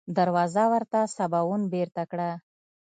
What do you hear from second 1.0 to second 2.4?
سباوون بېرته کړه.